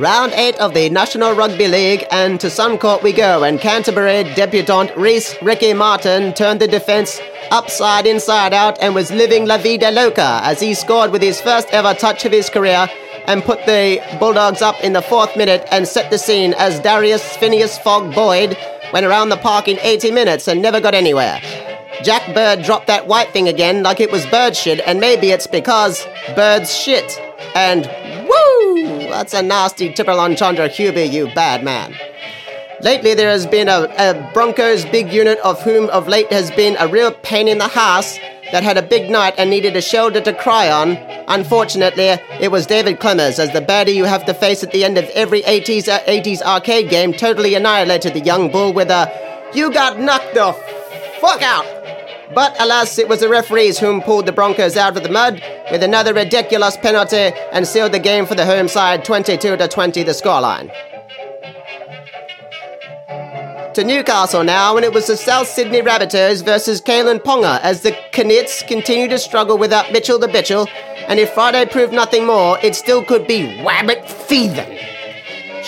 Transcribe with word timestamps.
Round 0.00 0.32
8 0.32 0.56
of 0.56 0.72
the 0.72 0.88
National 0.88 1.34
Rugby 1.34 1.68
League, 1.68 2.06
and 2.10 2.40
to 2.40 2.46
Suncorp 2.46 3.02
we 3.02 3.12
go, 3.12 3.42
and 3.44 3.60
Canterbury 3.60 4.24
debutant 4.34 4.96
Reese 4.96 5.36
Ricky 5.42 5.74
Martin 5.74 6.32
turned 6.32 6.58
the 6.58 6.66
defence 6.66 7.20
upside 7.50 8.06
inside 8.06 8.54
out 8.54 8.78
and 8.80 8.94
was 8.94 9.10
living 9.10 9.44
La 9.44 9.58
Vida 9.58 9.90
Loca 9.90 10.40
as 10.42 10.58
he 10.58 10.72
scored 10.72 11.10
with 11.10 11.20
his 11.20 11.38
first 11.38 11.68
ever 11.70 11.92
touch 11.92 12.24
of 12.24 12.32
his 12.32 12.48
career 12.48 12.88
and 13.26 13.42
put 13.42 13.66
the 13.66 14.00
Bulldogs 14.18 14.62
up 14.62 14.82
in 14.82 14.94
the 14.94 15.02
fourth 15.02 15.36
minute 15.36 15.68
and 15.70 15.86
set 15.86 16.10
the 16.10 16.16
scene 16.16 16.54
as 16.54 16.80
Darius 16.80 17.36
Phineas 17.36 17.76
Fogg 17.76 18.14
Boyd 18.14 18.56
went 18.94 19.04
around 19.04 19.28
the 19.28 19.36
park 19.36 19.68
in 19.68 19.78
80 19.80 20.12
minutes 20.12 20.48
and 20.48 20.62
never 20.62 20.80
got 20.80 20.94
anywhere. 20.94 21.38
Jack 22.02 22.34
Bird 22.34 22.62
dropped 22.62 22.86
that 22.86 23.06
white 23.06 23.34
thing 23.34 23.48
again 23.48 23.82
like 23.82 24.00
it 24.00 24.10
was 24.10 24.24
bird 24.28 24.56
shit, 24.56 24.80
and 24.86 24.98
maybe 24.98 25.28
it's 25.28 25.46
because 25.46 26.06
birds 26.34 26.74
shit. 26.74 27.20
And! 27.54 28.09
That's 29.10 29.34
a 29.34 29.42
nasty 29.42 29.92
triple 29.92 30.20
entendre, 30.20 30.68
Hubie, 30.68 31.12
you 31.12 31.26
bad 31.34 31.64
man. 31.64 31.94
Lately, 32.82 33.12
there 33.12 33.28
has 33.28 33.46
been 33.46 33.68
a, 33.68 33.92
a 33.98 34.30
Broncos 34.32 34.86
big 34.86 35.12
unit 35.12 35.38
of 35.40 35.60
whom 35.62 35.90
of 35.90 36.08
late 36.08 36.32
has 36.32 36.50
been 36.52 36.76
a 36.78 36.88
real 36.88 37.12
pain 37.12 37.46
in 37.48 37.58
the 37.58 37.68
house 37.68 38.16
that 38.52 38.62
had 38.62 38.78
a 38.78 38.82
big 38.82 39.10
night 39.10 39.34
and 39.36 39.50
needed 39.50 39.76
a 39.76 39.82
shoulder 39.82 40.20
to 40.22 40.32
cry 40.32 40.70
on. 40.70 40.96
Unfortunately, 41.28 42.06
it 42.40 42.50
was 42.50 42.66
David 42.66 42.98
Clemens, 42.98 43.38
as 43.38 43.52
the 43.52 43.60
baddie 43.60 43.94
you 43.94 44.04
have 44.04 44.24
to 44.24 44.32
face 44.32 44.64
at 44.64 44.72
the 44.72 44.84
end 44.84 44.96
of 44.96 45.04
every 45.10 45.42
80s, 45.42 45.88
uh, 45.88 46.00
80s 46.00 46.40
arcade 46.40 46.88
game 46.88 47.12
totally 47.12 47.54
annihilated 47.54 48.14
the 48.14 48.20
young 48.20 48.50
bull 48.50 48.72
with 48.72 48.90
a, 48.90 49.50
You 49.52 49.70
got 49.72 50.00
knocked 50.00 50.34
the 50.34 50.52
fuck 51.20 51.42
out! 51.42 51.66
But 52.34 52.58
alas, 52.60 52.96
it 52.98 53.08
was 53.08 53.20
the 53.20 53.28
referees 53.28 53.78
whom 53.78 54.00
pulled 54.00 54.24
the 54.24 54.32
Broncos 54.32 54.76
out 54.76 54.96
of 54.96 55.02
the 55.02 55.10
mud 55.10 55.42
with 55.70 55.82
another 55.82 56.12
ridiculous 56.12 56.76
penalty 56.76 57.32
and 57.52 57.66
sealed 57.66 57.92
the 57.92 57.98
game 57.98 58.26
for 58.26 58.34
the 58.34 58.44
home 58.44 58.68
side 58.68 59.04
22 59.04 59.56
to 59.56 59.68
20 59.68 60.02
the 60.02 60.12
scoreline. 60.12 60.70
To 63.74 63.84
Newcastle 63.84 64.42
now, 64.42 64.76
and 64.76 64.84
it 64.84 64.92
was 64.92 65.06
the 65.06 65.16
South 65.16 65.46
Sydney 65.46 65.80
Rabbitohs 65.80 66.44
versus 66.44 66.80
Kalyn 66.80 67.20
Ponga 67.20 67.60
as 67.60 67.82
the 67.82 67.96
Knights 68.16 68.64
continue 68.64 69.08
to 69.08 69.18
struggle 69.18 69.56
without 69.58 69.92
Mitchell 69.92 70.18
the 70.18 70.26
Bitchel, 70.26 70.68
and 71.06 71.20
if 71.20 71.32
Friday 71.32 71.64
proved 71.66 71.92
nothing 71.92 72.26
more, 72.26 72.58
it 72.64 72.74
still 72.74 73.04
could 73.04 73.28
be 73.28 73.62
rabbit 73.64 74.10
feathen. 74.10 74.99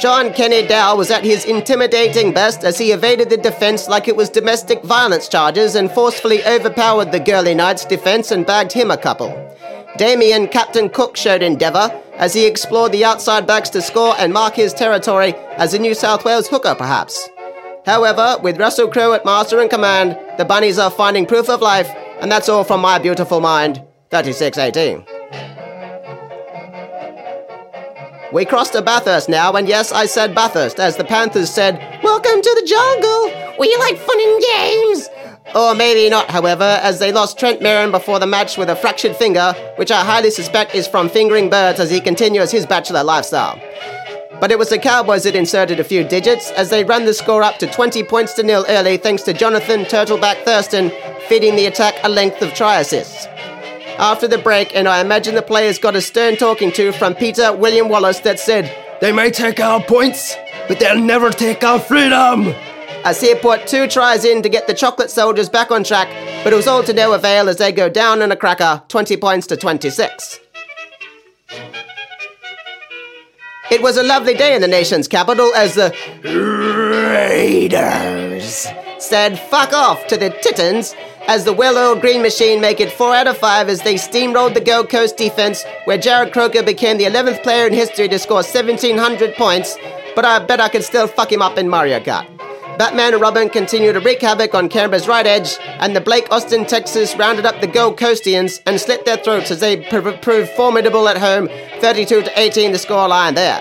Shaun 0.03 0.33
Kenny-Dowall 0.33 0.98
was 0.98 1.12
at 1.12 1.22
his 1.22 1.45
intimidating 1.45 2.33
best 2.33 2.64
as 2.64 2.77
he 2.77 2.91
evaded 2.91 3.31
the 3.31 3.36
defense 3.36 3.86
like 3.86 4.08
it 4.08 4.17
was 4.17 4.28
domestic 4.28 4.83
violence 4.83 5.28
charges 5.28 5.77
and 5.77 5.89
forcefully 5.92 6.45
overpowered 6.45 7.12
the 7.12 7.20
Girly 7.20 7.55
Knights 7.55 7.84
defense 7.84 8.33
and 8.33 8.45
bagged 8.45 8.73
him 8.73 8.91
a 8.91 8.97
couple. 8.97 9.30
Damien 9.98 10.48
Captain 10.48 10.89
Cook 10.89 11.17
showed 11.17 11.41
endeavour 11.41 12.03
as 12.14 12.34
he 12.34 12.45
explored 12.45 12.91
the 12.91 13.05
outside 13.05 13.47
backs 13.47 13.70
to 13.70 13.80
score 13.80 14.17
and 14.19 14.33
mark 14.33 14.56
his 14.56 14.75
territory 14.75 15.34
as 15.56 15.73
a 15.73 15.78
New 15.78 15.95
South 15.95 16.25
Wales 16.25 16.48
hooker, 16.48 16.75
perhaps. 16.75 17.28
However, 17.86 18.39
with 18.42 18.58
Russell 18.58 18.89
Crowe 18.89 19.12
at 19.12 19.25
master 19.25 19.61
and 19.61 19.70
command, 19.70 20.19
the 20.36 20.45
bunnies 20.45 20.80
are 20.80 20.91
finding 20.91 21.27
proof 21.27 21.48
of 21.48 21.62
life, 21.62 21.89
and 22.20 22.28
that's 22.28 22.48
all 22.48 22.64
from 22.64 22.80
my 22.80 22.98
beautiful 22.98 23.39
mind. 23.39 23.80
3618. 24.11 25.22
We 28.33 28.47
crossed 28.47 28.73
to 28.73 28.81
Bathurst 28.81 29.29
now, 29.29 29.53
and 29.53 29.69
yes, 29.69 29.93
I 29.93 30.07
said 30.07 30.35
Bathurst, 30.35 30.81
as 30.81 30.97
the 30.97 31.05
Panthers 31.05 31.51
said, 31.51 31.77
Welcome 32.03 32.41
to 32.41 32.61
the 32.61 32.67
jungle! 32.67 33.57
We 33.59 33.77
like 33.77 33.99
fun 33.99 34.19
and 34.19 34.43
games! 34.55 35.09
Or 35.55 35.75
maybe 35.75 36.09
not, 36.09 36.31
however, 36.31 36.81
as 36.83 36.99
they 36.99 37.13
lost 37.13 37.39
Trent 37.39 37.61
Merrin 37.61 37.91
before 37.91 38.19
the 38.19 38.27
match 38.27 38.57
with 38.57 38.71
a 38.71 38.77
fractured 38.77 39.17
finger, 39.17 39.53
which 39.77 39.91
I 39.91 40.03
highly 40.03 40.31
suspect 40.31 40.75
is 40.75 40.89
from 40.89 41.11
fingering 41.11 41.51
birds 41.51 41.79
as 41.79 41.91
he 41.91 42.01
continues 42.01 42.51
his 42.51 42.65
bachelor 42.65 43.05
lifestyle. 43.05 43.61
But 44.41 44.51
it 44.51 44.59
was 44.59 44.71
the 44.71 44.79
Cowboys 44.79 45.25
that 45.25 45.37
inserted 45.37 45.79
a 45.79 45.85
few 45.85 46.03
digits 46.03 46.53
as 46.53 46.71
they 46.71 46.85
ran 46.85 47.05
the 47.05 47.13
score 47.13 47.42
up 47.42 47.59
to 47.59 47.67
20 47.67 48.03
points 48.05 48.33
to 48.35 48.42
nil 48.42 48.65
early 48.71 48.97
thanks 48.97 49.25
to 49.25 49.35
Jonathan 49.35 49.83
Turtleback 49.85 50.42
Thurston 50.45 50.91
feeding 51.29 51.55
the 51.55 51.67
attack 51.67 51.97
a 52.03 52.09
length 52.09 52.41
of 52.41 52.55
try 52.55 52.81
assists. 52.81 53.27
After 54.02 54.27
the 54.27 54.39
break, 54.39 54.74
and 54.74 54.89
I 54.89 55.01
imagine 55.01 55.36
the 55.36 55.42
players 55.42 55.79
got 55.79 55.95
a 55.95 56.01
stern 56.01 56.35
talking 56.35 56.73
to 56.73 56.90
from 56.90 57.14
Peter 57.14 57.52
William 57.52 57.89
Wallace 57.89 58.18
that 58.23 58.40
said, 58.40 58.68
They 59.01 59.13
may 59.13 59.30
take 59.30 59.61
our 59.61 59.80
points, 59.80 60.35
but 60.67 60.80
they'll 60.80 60.98
never 60.98 61.30
take 61.30 61.63
our 61.63 61.79
freedom. 61.79 62.52
As 63.05 63.20
he 63.20 63.33
put 63.36 63.68
two 63.68 63.86
tries 63.86 64.24
in 64.24 64.42
to 64.42 64.48
get 64.48 64.67
the 64.67 64.74
Chocolate 64.74 65.08
Soldiers 65.08 65.48
back 65.48 65.70
on 65.70 65.85
track, 65.85 66.08
but 66.42 66.52
it 66.52 66.57
was 66.57 66.67
all 66.67 66.83
to 66.83 66.92
no 66.92 67.12
avail 67.12 67.48
as 67.48 67.58
they 67.58 67.70
go 67.70 67.89
down 67.89 68.23
in 68.23 68.33
a 68.33 68.36
cracker, 68.36 68.83
20 68.89 69.17
points 69.18 69.46
to 69.46 69.57
26. 69.57 70.41
It 73.73 73.81
was 73.81 73.97
a 73.97 74.03
lovely 74.03 74.35
day 74.35 74.55
in 74.55 74.61
the 74.61 74.69
nation's 74.69 75.09
capital 75.09 75.55
as 75.55 75.75
the 75.77 75.95
Raiders 77.09 78.67
said 78.99 79.39
fuck 79.39 79.73
off 79.73 80.07
to 80.09 80.19
the 80.19 80.29
Titans 80.29 80.95
as 81.27 81.47
the 81.47 81.55
well-oiled 81.55 82.03
green 82.03 82.21
machine 82.21 82.61
make 82.61 82.81
it 82.81 82.93
4 82.93 83.15
out 83.15 83.29
of 83.29 83.39
5 83.39 83.71
as 83.71 83.81
they 83.81 83.95
steamrolled 83.95 84.53
the 84.53 84.61
Gold 84.61 84.91
Coast 84.91 85.17
defense 85.17 85.65
where 85.87 85.97
Jarrod 85.97 86.35
Croker 86.35 86.63
became 86.63 86.99
the 86.99 87.05
11th 87.05 87.43
player 87.43 87.67
in 87.67 87.73
history 87.73 88.09
to 88.09 88.19
score 88.19 88.43
1700 88.43 89.37
points, 89.37 89.79
but 90.15 90.27
I 90.27 90.39
bet 90.45 90.61
I 90.61 90.69
could 90.69 90.85
still 90.85 91.07
fuck 91.07 91.33
him 91.33 91.41
up 91.41 91.57
in 91.57 91.67
Mario 91.67 91.99
Kart. 92.01 92.27
Batman 92.79 93.13
and 93.13 93.23
Robin 93.23 93.49
continued 93.49 93.93
to 93.95 94.01
wreak 94.01 94.23
havoc 94.23 94.55
on 94.55 94.69
Canberra's 94.69 95.07
right 95.07 95.27
edge, 95.27 95.57
and 95.81 95.95
the 95.95 96.01
Blake 96.01 96.27
Austin 96.31 96.65
Texas 96.65 97.15
rounded 97.17 97.45
up 97.45 97.61
the 97.61 97.67
Gold 97.67 97.99
Coastians 97.99 98.61
and 98.67 98.81
slit 98.81 99.05
their 99.05 99.19
throats 99.19 99.51
as 99.51 99.61
they 99.61 99.77
pr- 99.89 100.11
proved 100.23 100.51
formidable 100.51 101.09
at 101.09 101.19
home, 101.19 101.49
32 101.81 102.23
to 102.23 102.39
18 102.39 102.73
the 102.73 102.79
scoreline 102.79 103.35
there. 103.35 103.61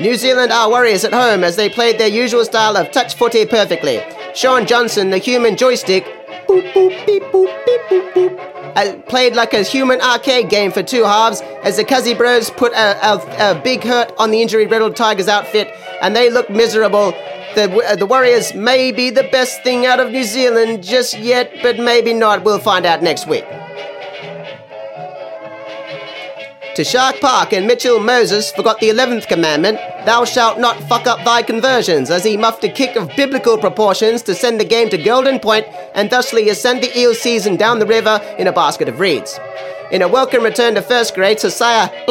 New 0.00 0.16
Zealand 0.16 0.52
are 0.52 0.68
warriors 0.68 1.04
at 1.04 1.12
home 1.12 1.44
as 1.44 1.56
they 1.56 1.68
played 1.68 1.98
their 1.98 2.08
usual 2.08 2.44
style 2.44 2.76
of 2.76 2.90
touch 2.90 3.14
footy 3.14 3.46
perfectly. 3.46 4.00
Shaun 4.34 4.66
Johnson, 4.66 5.10
the 5.10 5.18
human 5.18 5.56
joystick, 5.56 6.04
boop, 6.48 6.72
boop, 6.72 7.06
beep, 7.06 7.22
boop, 7.24 7.66
beep, 7.66 7.80
boop, 7.88 8.12
boop, 8.12 8.51
uh, 8.76 8.96
played 9.08 9.34
like 9.34 9.54
a 9.54 9.62
human 9.62 10.00
arcade 10.00 10.48
game 10.48 10.70
for 10.72 10.82
two 10.82 11.04
halves 11.04 11.40
as 11.62 11.76
the 11.76 11.84
Cuzzy 11.84 12.16
Bros 12.16 12.50
put 12.50 12.72
a, 12.72 13.06
a, 13.06 13.52
a 13.52 13.60
big 13.62 13.84
hurt 13.84 14.12
on 14.18 14.30
the 14.30 14.40
injury 14.40 14.66
riddled 14.66 14.96
Tigers 14.96 15.28
outfit 15.28 15.68
and 16.00 16.16
they 16.16 16.30
looked 16.30 16.50
miserable. 16.50 17.12
The, 17.54 17.70
uh, 17.86 17.96
the 17.96 18.06
Warriors 18.06 18.54
may 18.54 18.92
be 18.92 19.10
the 19.10 19.24
best 19.24 19.62
thing 19.62 19.84
out 19.86 20.00
of 20.00 20.10
New 20.10 20.24
Zealand 20.24 20.82
just 20.82 21.18
yet, 21.18 21.52
but 21.62 21.78
maybe 21.78 22.14
not. 22.14 22.44
We'll 22.44 22.58
find 22.58 22.86
out 22.86 23.02
next 23.02 23.26
week. 23.28 23.44
To 26.76 26.84
Shark 26.84 27.20
Park 27.20 27.52
and 27.52 27.66
Mitchell 27.66 28.00
Moses 28.00 28.50
forgot 28.50 28.80
the 28.80 28.88
11th 28.88 29.28
commandment, 29.28 29.76
thou 30.06 30.24
shalt 30.24 30.58
not 30.58 30.82
fuck 30.84 31.06
up 31.06 31.22
thy 31.22 31.42
conversions, 31.42 32.10
as 32.10 32.24
he 32.24 32.38
muffed 32.38 32.64
a 32.64 32.68
kick 32.70 32.96
of 32.96 33.14
biblical 33.14 33.58
proportions 33.58 34.22
to 34.22 34.34
send 34.34 34.58
the 34.58 34.64
game 34.64 34.88
to 34.88 34.96
Golden 34.96 35.38
Point 35.38 35.66
and 35.94 36.08
thusly 36.08 36.48
ascend 36.48 36.82
the 36.82 36.98
eel 36.98 37.14
season 37.14 37.56
down 37.56 37.78
the 37.78 37.84
river 37.84 38.18
in 38.38 38.46
a 38.46 38.52
basket 38.52 38.88
of 38.88 39.00
reeds. 39.00 39.38
In 39.90 40.00
a 40.00 40.08
welcome 40.08 40.42
return 40.42 40.74
to 40.76 40.80
first 40.80 41.14
grade, 41.14 41.40
Josiah 41.40 41.88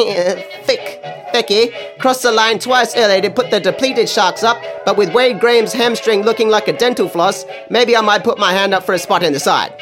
Thick 0.62 1.02
Becky 1.32 1.72
crossed 1.98 2.22
the 2.22 2.30
line 2.30 2.60
twice 2.60 2.96
early 2.96 3.20
to 3.20 3.30
put 3.30 3.50
the 3.50 3.58
depleted 3.58 4.08
Sharks 4.08 4.44
up, 4.44 4.62
but 4.84 4.96
with 4.96 5.12
Wade 5.12 5.40
Graham's 5.40 5.72
hamstring 5.72 6.22
looking 6.22 6.48
like 6.48 6.68
a 6.68 6.72
dental 6.72 7.08
floss, 7.08 7.44
maybe 7.68 7.96
I 7.96 8.00
might 8.00 8.22
put 8.22 8.38
my 8.38 8.52
hand 8.52 8.74
up 8.74 8.84
for 8.84 8.92
a 8.92 8.98
spot 9.00 9.24
in 9.24 9.32
the 9.32 9.40
side. 9.40 9.76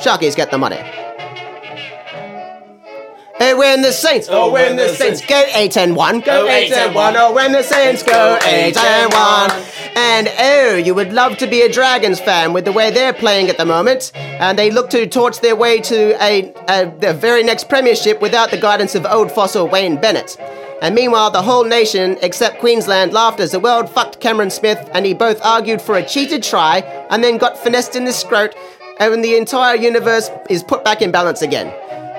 Sharkies 0.00 0.34
get 0.34 0.50
the 0.50 0.58
money. 0.58 0.80
Oh, 3.58 3.60
when 3.60 3.82
the 3.82 3.90
Saints, 3.90 4.28
oh, 4.30 4.52
when 4.52 4.76
the 4.76 4.88
Saints 4.88 5.20
go 5.26 5.42
8 5.52 5.76
and 5.78 5.96
1, 5.96 6.20
go 6.20 6.46
8 6.46 6.70
and 6.70 6.94
1, 6.94 7.16
oh, 7.16 7.34
when 7.34 7.50
the 7.50 7.64
Saints 7.64 8.04
go 8.04 8.38
8 8.40 8.76
and 8.76 9.12
1. 9.12 9.50
And 9.96 10.28
oh, 10.38 10.76
you 10.76 10.94
would 10.94 11.12
love 11.12 11.38
to 11.38 11.46
be 11.48 11.62
a 11.62 11.68
Dragons 11.68 12.20
fan 12.20 12.52
with 12.52 12.64
the 12.64 12.70
way 12.70 12.92
they're 12.92 13.12
playing 13.12 13.48
at 13.48 13.56
the 13.56 13.64
moment. 13.64 14.12
And 14.14 14.56
they 14.56 14.70
look 14.70 14.90
to 14.90 15.08
torch 15.08 15.40
their 15.40 15.56
way 15.56 15.80
to 15.80 16.22
a, 16.22 16.54
a 16.68 16.88
the 17.00 17.12
very 17.12 17.42
next 17.42 17.68
premiership 17.68 18.20
without 18.20 18.52
the 18.52 18.58
guidance 18.58 18.94
of 18.94 19.04
old 19.06 19.32
fossil 19.32 19.66
Wayne 19.66 20.00
Bennett. 20.00 20.36
And 20.80 20.94
meanwhile, 20.94 21.32
the 21.32 21.42
whole 21.42 21.64
nation, 21.64 22.16
except 22.22 22.60
Queensland, 22.60 23.12
laughed 23.12 23.40
as 23.40 23.50
the 23.50 23.58
world 23.58 23.90
fucked 23.90 24.20
Cameron 24.20 24.50
Smith, 24.50 24.88
and 24.94 25.04
he 25.04 25.14
both 25.14 25.44
argued 25.44 25.82
for 25.82 25.96
a 25.96 26.06
cheated 26.06 26.44
try 26.44 26.78
and 27.10 27.24
then 27.24 27.38
got 27.38 27.58
finessed 27.58 27.96
in 27.96 28.04
the 28.04 28.12
scrot, 28.12 28.54
and 29.00 29.24
the 29.24 29.36
entire 29.36 29.74
universe 29.74 30.30
is 30.48 30.62
put 30.62 30.84
back 30.84 31.02
in 31.02 31.10
balance 31.10 31.42
again. 31.42 31.74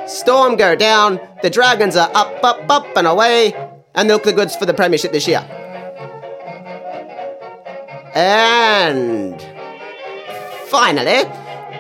Storm 0.10 0.56
go 0.56 0.76
down, 0.76 1.20
the 1.44 1.52
Dragons 1.52 1.96
are 1.96 2.10
up, 2.16 2.44
up, 2.44 2.68
up 2.68 2.98
and 2.98 3.06
away, 3.06 3.54
and 3.94 4.10
they 4.10 4.14
look 4.14 4.24
the 4.24 4.34
goods 4.34 4.56
for 4.56 4.66
the 4.66 4.74
Premiership 4.74 5.12
this 5.12 5.28
year. 5.28 5.46
And 8.16 9.40
finally, 10.66 11.30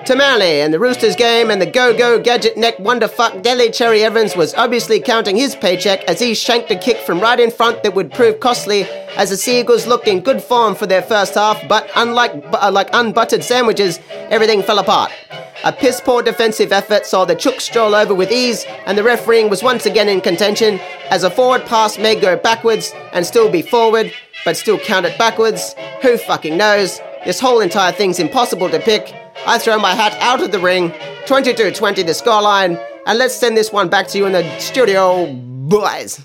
To 0.09 0.15
Manly 0.15 0.61
and 0.61 0.73
the 0.73 0.79
Roosters 0.79 1.15
game 1.15 1.51
and 1.51 1.61
the 1.61 1.67
go-go 1.67 2.19
gadget 2.19 2.57
neck 2.57 2.77
wonderfuck 2.77 3.43
Daly 3.43 3.69
Cherry 3.69 4.01
Evans 4.03 4.35
was 4.35 4.55
obviously 4.55 4.99
counting 4.99 5.35
his 5.35 5.55
paycheck 5.55 6.03
as 6.05 6.19
he 6.19 6.33
shanked 6.33 6.71
a 6.71 6.75
kick 6.75 6.97
from 6.97 7.19
right 7.19 7.39
in 7.39 7.51
front 7.51 7.83
that 7.83 7.93
would 7.93 8.11
prove 8.11 8.39
costly 8.39 8.85
as 9.17 9.29
the 9.29 9.37
Seagulls 9.37 9.85
looked 9.85 10.07
in 10.07 10.21
good 10.21 10.41
form 10.41 10.73
for 10.73 10.87
their 10.87 11.03
first 11.03 11.35
half, 11.35 11.61
but 11.67 11.87
unlike 11.95 12.31
uh, 12.53 12.71
like 12.73 12.89
unbuttered 12.91 13.43
sandwiches, 13.43 13.99
everything 14.31 14.63
fell 14.63 14.79
apart. 14.79 15.11
A 15.63 15.71
piss 15.71 16.01
poor 16.01 16.23
defensive 16.23 16.71
effort 16.71 17.05
saw 17.05 17.23
the 17.23 17.35
Chooks 17.35 17.61
stroll 17.61 17.93
over 17.93 18.15
with 18.15 18.31
ease, 18.31 18.65
and 18.87 18.97
the 18.97 19.03
refereeing 19.03 19.47
was 19.47 19.61
once 19.61 19.85
again 19.85 20.09
in 20.09 20.21
contention 20.21 20.79
as 21.11 21.23
a 21.23 21.29
forward 21.29 21.67
pass 21.67 21.99
may 21.99 22.19
go 22.19 22.35
backwards 22.35 22.91
and 23.13 23.23
still 23.23 23.51
be 23.51 23.61
forward, 23.61 24.11
but 24.43 24.57
still 24.57 24.79
count 24.79 25.05
it 25.05 25.15
backwards. 25.19 25.75
Who 26.01 26.17
fucking 26.17 26.57
knows? 26.57 26.99
This 27.25 27.39
whole 27.39 27.61
entire 27.61 27.91
thing's 27.91 28.17
impossible 28.17 28.71
to 28.71 28.79
pick. 28.79 29.13
I 29.45 29.57
throw 29.57 29.79
my 29.79 29.95
hat 29.95 30.15
out 30.19 30.41
of 30.43 30.51
the 30.51 30.59
ring, 30.59 30.93
22 31.25 31.71
20 31.71 32.03
the 32.03 32.11
scoreline, 32.11 32.83
and 33.05 33.17
let's 33.17 33.35
send 33.35 33.55
this 33.55 33.71
one 33.71 33.89
back 33.89 34.07
to 34.09 34.17
you 34.17 34.25
in 34.25 34.33
the 34.33 34.59
studio, 34.59 35.33
boys. 35.33 36.21